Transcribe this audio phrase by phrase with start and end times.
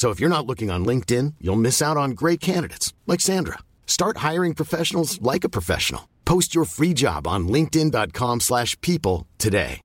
[0.00, 3.58] So if you're not looking on LinkedIn, you'll miss out on great candidates like Sandra.
[3.84, 6.08] Start hiring professionals like a professional.
[6.24, 9.80] Post your free job on linkedin.com/people today.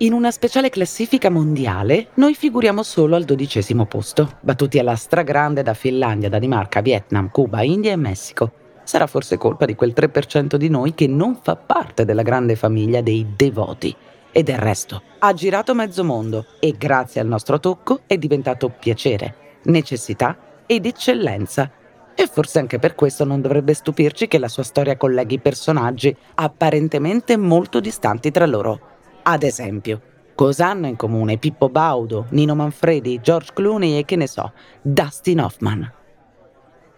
[0.00, 5.72] In una speciale classifica mondiale, noi figuriamo solo al dodicesimo posto, battuti alla stragrande da
[5.72, 8.52] Finlandia, Danimarca, Vietnam, Cuba, India e Messico.
[8.84, 13.00] Sarà forse colpa di quel 3% di noi che non fa parte della grande famiglia
[13.00, 13.96] dei devoti
[14.36, 19.60] e del resto ha girato mezzo mondo e grazie al nostro tocco è diventato piacere,
[19.62, 20.36] necessità
[20.66, 21.70] ed eccellenza.
[22.14, 27.38] E forse anche per questo non dovrebbe stupirci che la sua storia colleghi personaggi apparentemente
[27.38, 28.78] molto distanti tra loro.
[29.22, 30.02] Ad esempio,
[30.34, 35.40] cosa hanno in comune Pippo Baudo, Nino Manfredi, George Clooney e che ne so, Dustin
[35.40, 35.92] Hoffman?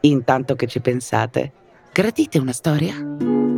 [0.00, 1.52] Intanto che ci pensate,
[1.92, 3.57] gradite una storia?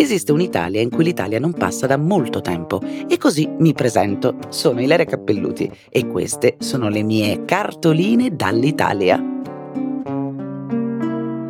[0.00, 4.38] Esiste un'Italia in cui l'Italia non passa da molto tempo e così mi presento.
[4.48, 9.20] Sono Ilaria Cappelluti e queste sono le mie cartoline dall'Italia.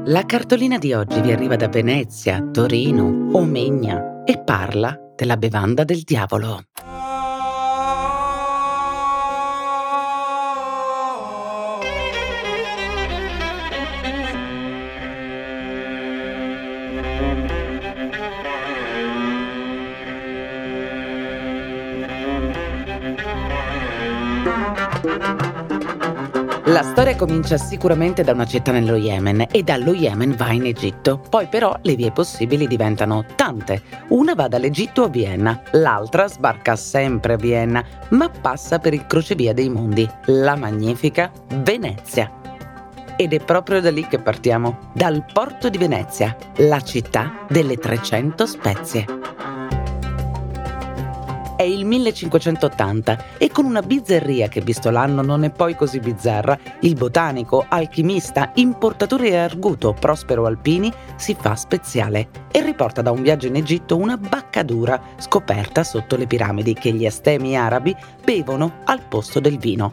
[0.07, 6.01] La cartolina di oggi vi arriva da Venezia, Torino, Omegna e parla della bevanda del
[6.01, 6.68] diavolo.
[26.99, 31.21] Storia comincia sicuramente da una città nello Yemen e dallo Yemen va in Egitto.
[31.31, 33.83] Poi però le vie possibili diventano tante.
[34.09, 39.55] Una va dall'Egitto a Vienna, l'altra sbarca sempre a Vienna, ma passa per il crocevia
[39.55, 42.33] dei mondi, la magnifica Venezia.
[43.17, 48.45] Ed è proprio da lì che partiamo, dal porto di Venezia, la città delle 300
[48.45, 49.18] spezie.
[51.59, 56.57] È il 1580 e con una bizzarria che visto l'anno non è poi così bizzarra,
[56.83, 63.23] il botanico, alchimista, importatore e arguto Prospero Alpini si fa speziale e riporta da un
[63.23, 67.93] viaggio in Egitto una baccadura scoperta sotto le piramidi che gli astemi arabi
[68.25, 69.91] bevono al posto del vino.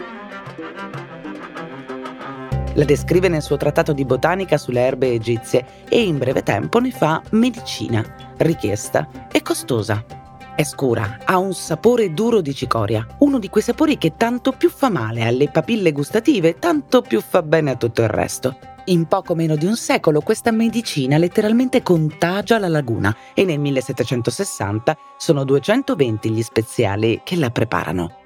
[2.75, 6.91] La descrive nel suo trattato di botanica sulle erbe egizie e in breve tempo ne
[6.91, 8.05] fa medicina,
[8.37, 10.24] richiesta e costosa.
[10.55, 14.69] È scura, ha un sapore duro di cicoria, uno di quei sapori che tanto più
[14.69, 18.57] fa male alle papille gustative, tanto più fa bene a tutto il resto.
[18.85, 24.95] In poco meno di un secolo questa medicina letteralmente contagia la laguna e nel 1760
[25.17, 28.19] sono 220 gli speziali che la preparano.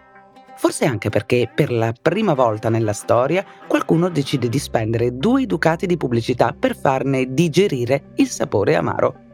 [0.56, 5.88] Forse anche perché per la prima volta nella storia qualcuno decide di spendere due ducati
[5.88, 9.29] di pubblicità per farne digerire il sapore amaro.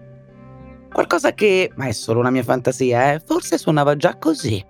[0.96, 4.66] Qualcosa che, ma è solo una mia fantasia, eh, forse suonava già così.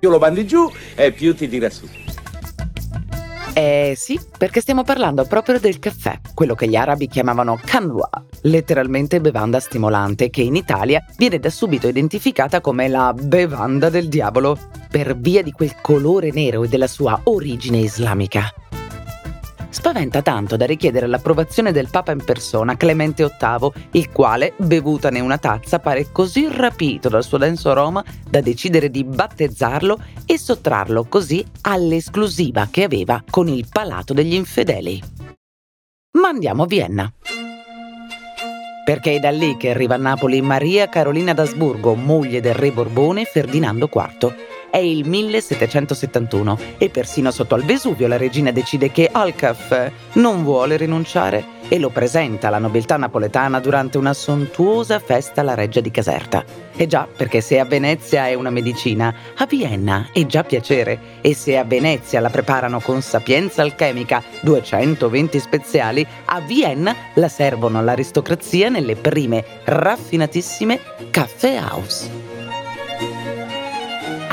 [0.00, 1.88] Io lo bandi giù e più ti tira su.
[3.54, 8.10] Eh sì, perché stiamo parlando proprio del caffè, quello che gli arabi chiamavano canwa,
[8.42, 14.58] letteralmente bevanda stimolante, che in Italia viene da subito identificata come la bevanda del diavolo,
[14.90, 18.52] per via di quel colore nero e della sua origine islamica.
[19.74, 25.36] Spaventa tanto da richiedere l'approvazione del Papa in persona, Clemente VIII, il quale, bevutane una
[25.36, 31.44] tazza, pare così rapito dal suo denso aroma da decidere di battezzarlo e sottrarlo così
[31.62, 35.02] all'esclusiva che aveva con il palato degli infedeli.
[36.20, 37.12] Ma andiamo a Vienna.
[38.84, 43.24] Perché è da lì che arriva a Napoli Maria Carolina d'Asburgo, moglie del re Borbone
[43.24, 44.34] Ferdinando IV
[44.74, 50.42] È il 1771 e persino sotto al Vesuvio la regina decide che al caffè non
[50.42, 55.92] vuole rinunciare e lo presenta alla nobiltà napoletana durante una sontuosa festa alla reggia di
[55.92, 56.44] Caserta.
[56.74, 61.34] E già, perché se a Venezia è una medicina, a Vienna è già piacere e
[61.34, 68.70] se a Venezia la preparano con sapienza alchemica 220 speziali, a Vienna la servono all'aristocrazia
[68.70, 70.80] nelle prime raffinatissime
[71.12, 72.33] caffè house.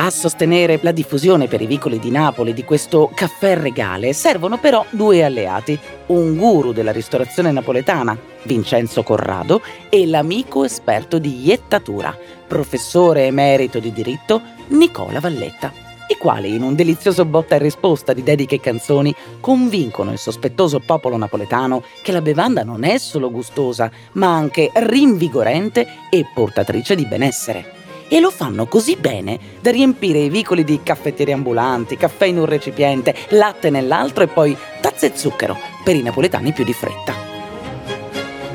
[0.04, 4.84] A sostenere la diffusione per i vicoli di Napoli di questo caffè regale servono però
[4.90, 5.78] due alleati,
[6.08, 12.18] un guru della ristorazione napoletana, Vincenzo Corrado, e l'amico esperto di iettatura,
[12.48, 15.72] professore emerito di diritto, Nicola Valletta,
[16.08, 20.80] i quali in un delizioso botta e risposta di dediche e canzoni convincono il sospettoso
[20.80, 27.06] popolo napoletano che la bevanda non è solo gustosa, ma anche rinvigorente e portatrice di
[27.06, 27.81] benessere
[28.14, 32.46] e lo fanno così bene da riempire i vicoli di caffettieri ambulanti, caffè in un
[32.46, 37.16] recipiente, latte nell'altro e poi tazze e zucchero per i napoletani più di fretta.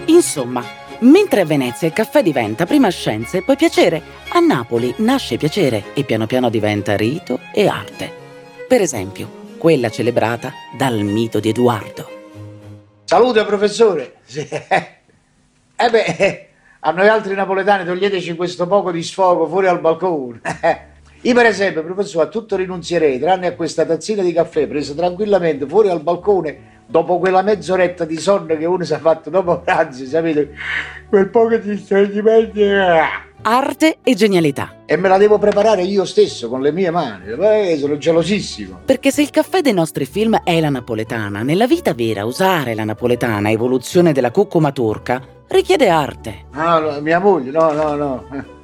[0.04, 0.62] Insomma,
[1.00, 5.84] mentre a Venezia il caffè diventa prima scienza e poi piacere, a Napoli nasce piacere
[5.94, 8.12] e piano piano diventa rito e arte.
[8.68, 12.10] Per esempio, quella celebrata dal mito di Edoardo.
[13.04, 14.16] Salute professore!
[15.78, 16.45] Eh beh,
[16.86, 20.40] a noi altri napoletani toglieteci questo poco di sfogo fuori al balcone.
[21.22, 25.66] Io per esempio, professore, a tutto rinunzierei, tranne a questa tazzina di caffè presa tranquillamente
[25.66, 30.04] fuori al balcone dopo quella mezz'oretta di sonno che uno si è fatto dopo pranzo,
[30.04, 30.54] sapete?
[31.08, 32.62] Quel poco di stringimenti.
[33.42, 34.82] Arte e genialità.
[34.86, 37.32] E me la devo preparare io stesso con le mie mani.
[37.32, 38.82] Eh, sono gelosissimo.
[38.84, 42.84] Perché se il caffè dei nostri film è la napoletana, nella vita vera usare la
[42.84, 46.44] napoletana, evoluzione della cucuma turca, richiede arte.
[46.52, 48.24] No, no, mia moglie, no, no, no.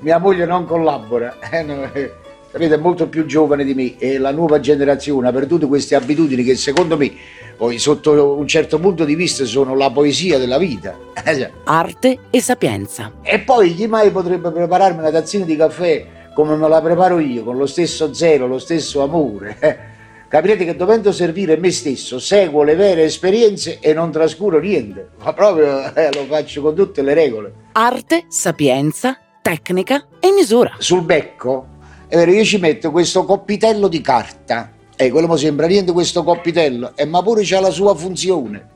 [0.00, 1.36] Mia moglie non collabora.
[1.50, 2.12] Eh, no, eh,
[2.50, 6.42] sapete, è molto più giovane di me e la nuova generazione ha perduto queste abitudini
[6.42, 7.12] che secondo me,
[7.56, 10.96] poi sotto un certo punto di vista, sono la poesia della vita.
[11.22, 13.12] Eh, arte e sapienza.
[13.20, 17.44] E poi chi mai potrebbe prepararmi una tazzina di caffè come me la preparo io,
[17.44, 19.89] con lo stesso zelo, lo stesso amore?
[20.30, 25.10] Eh, capirete che dovendo servire me stesso seguo le vere esperienze e non trascuro niente,
[25.24, 27.52] ma proprio eh, lo faccio con tutte le regole.
[27.72, 30.76] Arte, sapienza, tecnica e misura.
[30.78, 31.66] Sul becco,
[32.06, 35.90] è vero, io ci metto questo coppitello di carta, e eh, quello mi sembra niente
[35.90, 38.68] questo coppitello, eh, ma pure c'ha la sua funzione.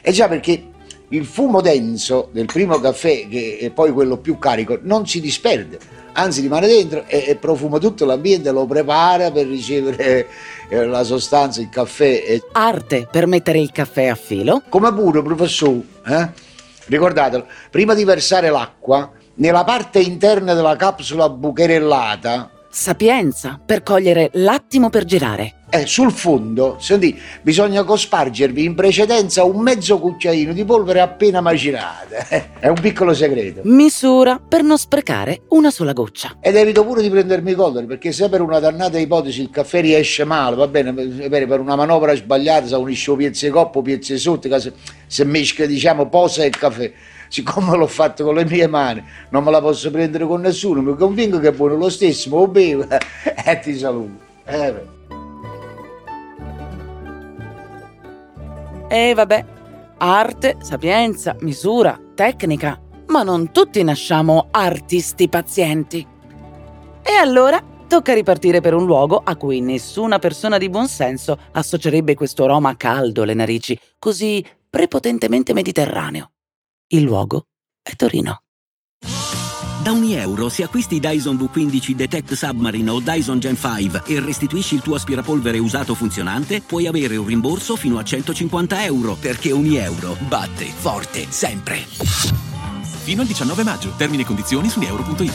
[0.00, 0.68] E già perché
[1.10, 6.04] il fumo denso del primo caffè, che è poi quello più carico, non si disperde
[6.16, 10.26] anzi rimane dentro e, e profuma tutto l'ambiente, lo prepara per ricevere eh,
[10.68, 12.22] la sostanza, il caffè.
[12.26, 12.42] E...
[12.52, 14.62] Arte per mettere il caffè a filo.
[14.68, 16.28] Come pure, professore, eh?
[16.86, 24.90] ricordatelo, prima di versare l'acqua, nella parte interna della capsula bucherellata, Sapienza per cogliere l'attimo
[24.90, 25.55] per girare.
[25.68, 32.28] Eh, sul fondo, senti, bisogna cospargervi in precedenza un mezzo cucchiaino di polvere appena macinata.
[32.60, 33.62] È un piccolo segreto.
[33.64, 36.36] Misura per non sprecare una sola goccia.
[36.40, 40.22] Ed evito pure di prendermi collari, perché se per una dannata ipotesi il caffè riesce
[40.22, 44.72] male, va bene, per una manovra sbagliata, se unisce piezze coppo, piezze sotto, se,
[45.08, 46.92] se mesca, diciamo, posa e caffè
[47.28, 50.94] siccome l'ho fatto con le mie mani, non me la posso prendere con nessuno, mi
[50.94, 54.24] convinco che è buono lo stesso, lo bevo e ti saluto.
[54.44, 54.94] Eh,
[58.88, 59.44] e vabbè,
[59.98, 66.06] arte, sapienza, misura, tecnica, ma non tutti nasciamo artisti pazienti.
[67.02, 72.14] E allora tocca ripartire per un luogo a cui nessuna persona di buon senso associerebbe
[72.14, 76.32] questo aroma caldo alle narici, così prepotentemente mediterraneo.
[76.88, 77.46] Il luogo
[77.82, 78.45] è Torino.
[79.86, 84.74] Da ogni euro, se acquisti Dyson V15 Detect Submarine o Dyson Gen 5 e restituisci
[84.74, 89.76] il tuo aspirapolvere usato funzionante, puoi avere un rimborso fino a 150 euro, perché ogni
[89.76, 91.76] euro batte forte sempre.
[93.04, 93.92] Fino al 19 maggio.
[93.96, 95.32] Termini e condizioni su euro.it.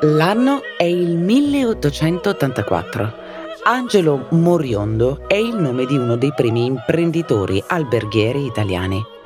[0.00, 3.14] L'anno è il 1884.
[3.62, 9.18] Angelo Moriondo è il nome di uno dei primi imprenditori alberghieri italiani.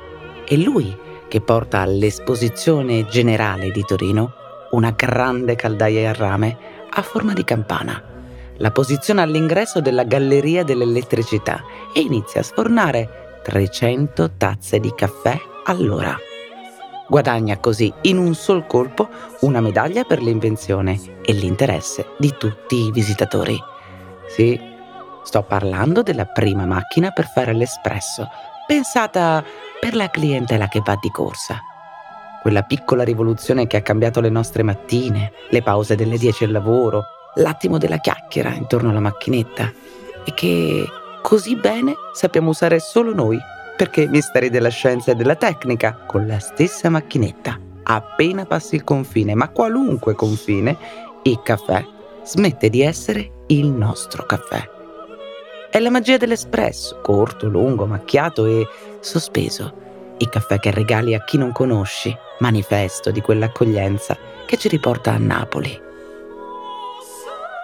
[0.47, 0.95] È lui
[1.27, 4.33] che porta all'esposizione generale di Torino
[4.71, 6.55] una grande caldaia a rame
[6.87, 7.99] a forma di campana.
[8.57, 16.15] La posiziona all'ingresso della Galleria dell'Elettricità e inizia a sfornare 300 tazze di caffè all'ora.
[17.07, 19.09] Guadagna così in un sol colpo
[19.41, 23.59] una medaglia per l'invenzione e l'interesse di tutti i visitatori.
[24.27, 24.59] Sì,
[25.23, 28.27] sto parlando della prima macchina per fare l'espresso,
[28.67, 29.43] pensata
[29.85, 31.61] per la clientela che va di corsa.
[32.41, 37.03] quella piccola rivoluzione che ha cambiato le nostre mattine, le pause delle 10 al lavoro,
[37.35, 39.71] l'attimo della chiacchiera intorno alla macchinetta
[40.25, 40.85] e che
[41.21, 43.37] così bene sappiamo usare solo noi,
[43.77, 49.35] perché misteri della scienza e della tecnica, con la stessa macchinetta, appena passi il confine,
[49.35, 50.77] ma qualunque confine,
[51.23, 51.85] il caffè
[52.23, 54.74] smette di essere il nostro caffè.
[55.75, 58.65] È la magia dell'espresso, corto, lungo, macchiato e
[59.01, 59.73] sospeso.
[60.19, 64.15] Il caffè che regali a chi non conosci, manifesto di quell'accoglienza
[64.45, 65.77] che ci riporta a Napoli.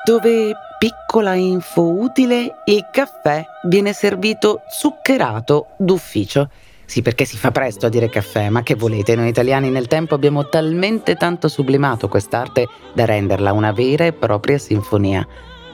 [0.03, 6.49] Dove, piccola info utile, il caffè viene servito zuccherato d'ufficio.
[6.83, 10.15] Sì, perché si fa presto a dire caffè, ma che volete, noi italiani nel tempo
[10.15, 15.25] abbiamo talmente tanto sublimato quest'arte da renderla una vera e propria sinfonia.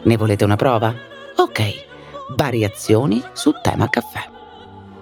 [0.03, 0.93] Ne volete una prova?
[1.37, 1.86] Ok,
[2.35, 4.35] variazioni su tema caffè.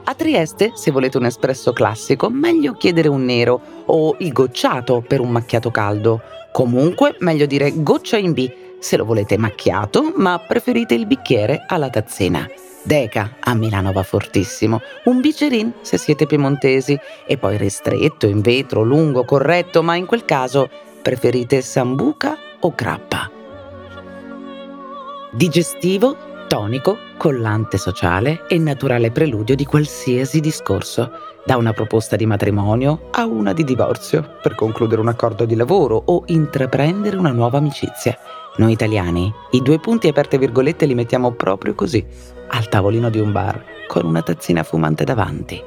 [0.08, 5.20] A Trieste, se volete un espresso classico, meglio chiedere un nero o il gocciato per
[5.20, 6.22] un macchiato caldo.
[6.52, 11.90] Comunque, meglio dire goccia in B se lo volete macchiato, ma preferite il bicchiere alla
[11.90, 12.48] tazzina.
[12.84, 18.84] Deca a Milano va fortissimo, un bicerin se siete piemontesi e poi ristretto, in vetro,
[18.84, 20.70] lungo, corretto, ma in quel caso
[21.02, 23.32] preferite sambuca o grappa.
[25.32, 26.16] Digestivo,
[26.48, 31.12] tonico, collante sociale e naturale preludio di qualsiasi discorso,
[31.46, 36.02] da una proposta di matrimonio a una di divorzio, per concludere un accordo di lavoro
[36.06, 38.18] o intraprendere una nuova amicizia.
[38.58, 42.06] Noi italiani i due punti aperte virgolette li mettiamo proprio così,
[42.48, 45.62] al tavolino di un bar, con una tazzina fumante davanti.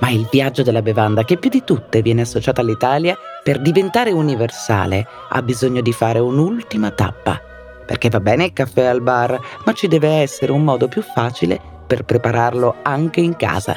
[0.00, 5.06] Ma il viaggio della bevanda, che più di tutte viene associata all'Italia, per diventare universale
[5.28, 7.49] ha bisogno di fare un'ultima tappa.
[7.90, 11.60] Perché va bene il caffè al bar, ma ci deve essere un modo più facile
[11.88, 13.76] per prepararlo anche in casa.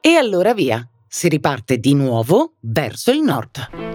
[0.00, 3.89] E allora via, si riparte di nuovo verso il nord.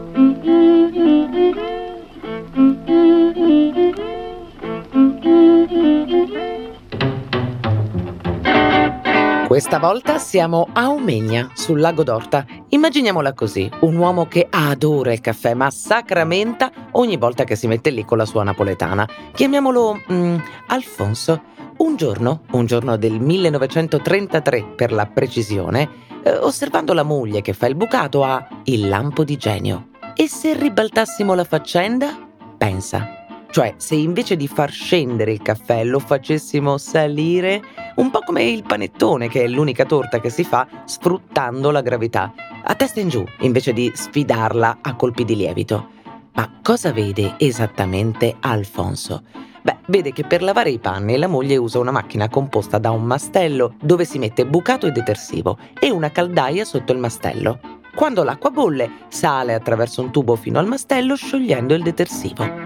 [9.56, 12.46] Questa volta siamo a Omegna, sul lago d'Orta.
[12.68, 17.90] Immaginiamola così, un uomo che adora il caffè, ma sacramenta ogni volta che si mette
[17.90, 19.08] lì con la sua napoletana.
[19.32, 20.36] Chiamiamolo mm,
[20.68, 21.42] Alfonso.
[21.78, 25.90] Un giorno, un giorno del 1933 per la precisione,
[26.22, 29.88] eh, osservando la moglie che fa il bucato ha il lampo di genio.
[30.16, 32.28] E se ribaltassimo la faccenda?
[32.58, 33.25] Pensa,
[33.56, 37.62] cioè, se invece di far scendere il caffè lo facessimo salire,
[37.96, 42.34] un po' come il panettone, che è l'unica torta che si fa sfruttando la gravità,
[42.66, 45.88] a testa in giù, invece di sfidarla a colpi di lievito.
[46.34, 49.24] Ma cosa vede esattamente Alfonso?
[49.62, 53.06] Beh, vede che per lavare i panni la moglie usa una macchina composta da un
[53.06, 57.60] mastello dove si mette bucato e detersivo e una caldaia sotto il mastello.
[57.96, 62.65] Quando l'acqua bolle, sale attraverso un tubo fino al mastello sciogliendo il detersivo.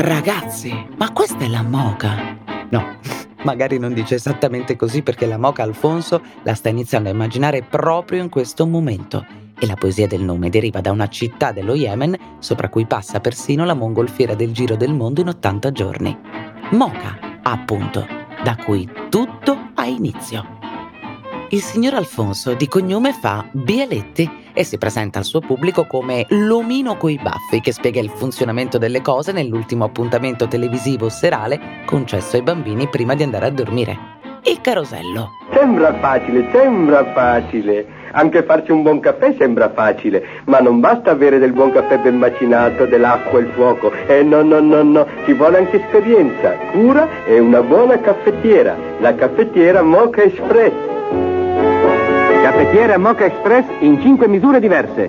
[0.00, 2.38] Ragazzi, ma questa è la moca?
[2.70, 2.98] No,
[3.42, 8.22] magari non dice esattamente così perché la moca Alfonso la sta iniziando a immaginare proprio
[8.22, 9.26] in questo momento.
[9.58, 13.64] E la poesia del nome deriva da una città dello Yemen sopra cui passa persino
[13.64, 16.16] la mongolfiera del Giro del Mondo in 80 giorni.
[16.70, 18.06] Moca, appunto,
[18.44, 20.58] da cui tutto ha inizio.
[21.50, 26.98] Il signor Alfonso di cognome fa Bialetti e si presenta al suo pubblico come l'omino
[26.98, 32.86] coi baffi che spiega il funzionamento delle cose nell'ultimo appuntamento televisivo serale concesso ai bambini
[32.88, 33.98] prima di andare a dormire.
[34.42, 35.28] Il carosello.
[35.54, 37.86] Sembra facile, sembra facile.
[38.12, 42.18] Anche farci un buon caffè sembra facile, ma non basta avere del buon caffè ben
[42.18, 43.90] macinato, dell'acqua e il fuoco.
[44.06, 48.76] Eh no, no, no, no, ci vuole anche esperienza, cura e una buona caffettiera.
[49.00, 50.96] La caffettiera Mocha Express.
[52.58, 55.06] Caffettiera Mocha Express in 5 misure diverse.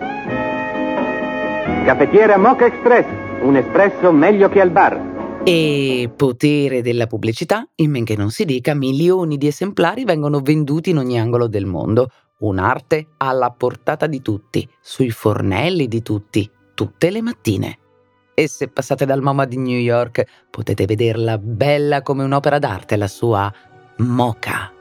[1.83, 3.05] Caffettiera Mocha Express,
[3.41, 5.41] un espresso meglio che al bar.
[5.45, 10.91] E potere della pubblicità, in men che non si dica, milioni di esemplari vengono venduti
[10.91, 12.11] in ogni angolo del mondo.
[12.41, 17.79] Un'arte alla portata di tutti, sui fornelli di tutti, tutte le mattine.
[18.35, 23.07] E se passate dal MoMA di New York potete vederla bella come un'opera d'arte, la
[23.07, 23.51] sua
[23.97, 24.71] mocha.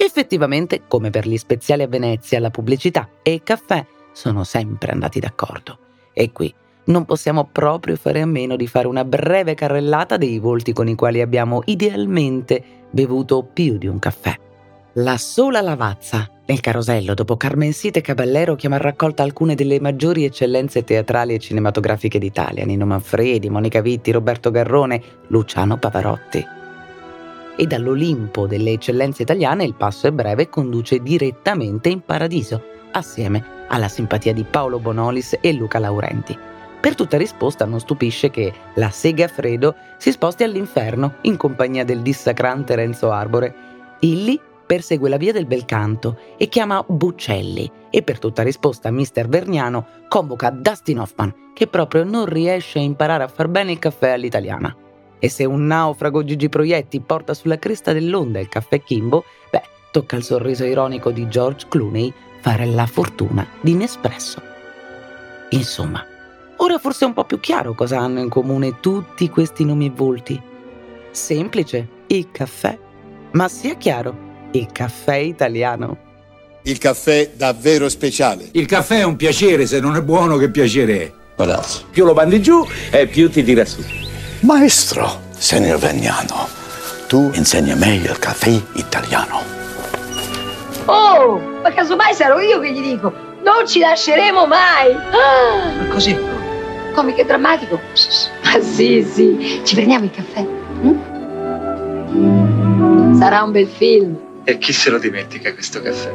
[0.00, 5.18] Effettivamente, come per gli speziali a Venezia, la pubblicità e il caffè sono sempre andati
[5.18, 5.78] d'accordo.
[6.12, 10.72] E qui non possiamo proprio fare a meno di fare una breve carrellata dei volti
[10.72, 14.34] con i quali abbiamo idealmente bevuto più di un caffè.
[14.94, 20.24] La sola Lavazza, nel carosello, dopo Carmen Site Caballero, chiama a raccolta alcune delle maggiori
[20.24, 26.56] eccellenze teatrali e cinematografiche d'Italia, Nino Manfredi, Monica Vitti, Roberto Garrone, Luciano Pavarotti
[27.60, 32.62] e dall'Olimpo delle eccellenze italiane il passo è breve e conduce direttamente in paradiso,
[32.92, 36.38] assieme alla simpatia di Paolo Bonolis e Luca Laurenti.
[36.80, 42.76] Per tutta risposta non stupisce che la Segafredo si sposti all'inferno in compagnia del dissacrante
[42.76, 43.52] Renzo Arbore.
[43.98, 49.26] Illy persegue la via del bel canto e chiama Buccelli e per tutta risposta Mr.
[49.26, 54.10] Verniano convoca Dustin Hoffman che proprio non riesce a imparare a far bene il caffè
[54.10, 54.76] all'italiana.
[55.18, 60.16] E se un naufrago Gigi Proietti porta sulla cresta dell'onda il caffè Kimbo, beh, tocca
[60.16, 64.40] al sorriso ironico di George Clooney fare la fortuna di Nespresso.
[65.50, 66.04] Insomma,
[66.56, 69.92] ora forse è un po' più chiaro cosa hanno in comune tutti questi nomi e
[69.94, 70.40] volti.
[71.10, 72.78] Semplice, il caffè.
[73.32, 74.16] Ma sia chiaro,
[74.52, 76.06] il caffè italiano.
[76.62, 78.48] Il caffè davvero speciale.
[78.52, 81.12] Il caffè è un piacere, se non è buono che piacere è.
[81.34, 81.86] Palazzo.
[81.90, 84.07] Più lo bandi giù e più ti tira su.
[84.40, 86.46] Maestro, signor Vegnano,
[87.08, 89.42] tu insegni a me il caffè italiano.
[90.84, 94.92] Oh, ma casomai sarò io che gli dico, non ci lasceremo mai.
[94.92, 96.16] Ah, ma così?
[96.94, 97.80] Come che drammatico.
[98.44, 100.46] Ah sì, sì, ci prendiamo il caffè.
[100.84, 100.98] Mm?
[103.18, 104.16] Sarà un bel film.
[104.44, 106.14] E chi se lo dimentica questo caffè?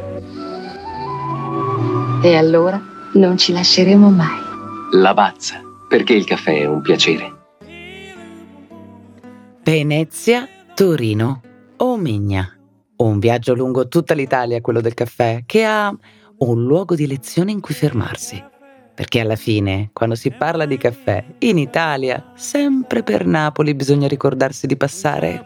[2.22, 2.82] E allora
[3.15, 4.39] non ci lasceremo mai.
[4.94, 7.33] Lavazza, perché il caffè è un piacere.
[9.63, 11.41] Venezia, Torino
[11.77, 12.53] o Migna.
[12.98, 15.89] Un viaggio lungo tutta l'Italia, quello del caffè, che ha
[16.39, 18.43] un luogo di lezione in cui fermarsi.
[18.93, 24.67] Perché alla fine, quando si parla di caffè, in Italia, sempre per Napoli bisogna ricordarsi
[24.67, 25.41] di passare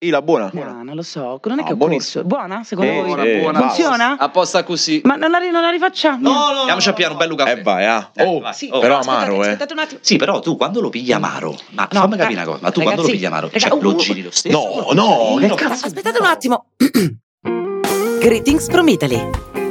[0.00, 0.50] la buona?
[0.52, 1.40] Buona, lo so.
[1.44, 2.22] Non è No, che ho buonissimo.
[2.22, 2.36] corso.
[2.46, 3.32] Buona, secondo Sì, voi?
[3.32, 3.60] sì, buona.
[3.60, 4.16] Funziona?
[4.18, 5.00] Apposta così.
[5.04, 6.18] Ma non la, non la rifacciamo?
[6.20, 7.58] No, no, Andiamoci a piano, un bello caffè.
[7.58, 8.10] Eh vai, ah.
[8.14, 8.52] Eh, Oh, vai.
[8.52, 9.40] Sì, Oh, però aspettate, amaro, eh.
[9.46, 10.00] aspettate un attimo.
[10.02, 11.56] Sì, però tu quando lo pigli amaro?
[11.70, 13.46] Ma No, fammi capire una cosa, ma tu quando lo ragazzi, pigli amaro?
[13.46, 14.92] raga, Cioè, uh, lo giri lo stesso?
[14.92, 15.86] No, no, che cazzo?
[15.86, 16.66] Aspettate un attimo.
[18.20, 19.30] Greetings from Italy.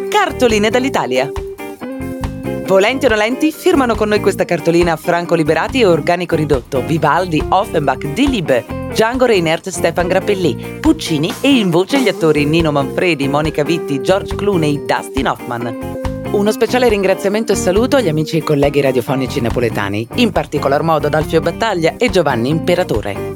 [0.09, 1.29] Cartoline dall'Italia.
[2.65, 8.11] Volenti o nolenti, firmano con noi questa cartolina Franco Liberati e Organico Ridotto, Vivaldi, Offenbach,
[8.13, 14.01] Dilib, Django Reinhardt, Stefan Grappelli, Puccini e in voce gli attori Nino Manfredi, Monica Vitti,
[14.01, 16.01] George Clooney, Dustin Hoffman.
[16.31, 21.13] Uno speciale ringraziamento e saluto agli amici e colleghi radiofonici napoletani, in particolar modo ad
[21.13, 23.35] Alfio Battaglia e Giovanni Imperatore.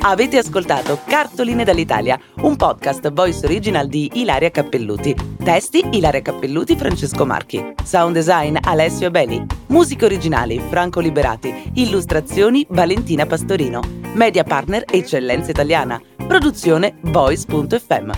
[0.00, 5.14] Avete ascoltato Cartoline dall'Italia, un podcast voice original di Ilaria Cappelluti.
[5.42, 7.74] Testi Ilaria Cappelluti, Francesco Marchi.
[7.84, 9.44] Sound design Alessio Beli.
[9.66, 11.72] Musiche originali Franco Liberati.
[11.74, 13.80] Illustrazioni Valentina Pastorino.
[14.14, 16.00] Media partner Eccellenza Italiana.
[16.16, 18.10] Produzione Voice.fm.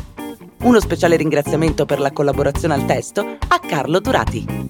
[0.63, 4.69] Uno speciale ringraziamento per la collaborazione al testo a Carlo Turati.